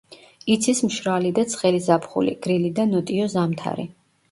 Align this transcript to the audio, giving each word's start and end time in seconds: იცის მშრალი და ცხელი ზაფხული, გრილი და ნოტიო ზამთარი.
იცის 0.53 0.79
მშრალი 0.85 1.31
და 1.41 1.43
ცხელი 1.51 1.83
ზაფხული, 1.89 2.35
გრილი 2.47 2.73
და 2.83 2.89
ნოტიო 2.97 3.31
ზამთარი. 3.37 3.89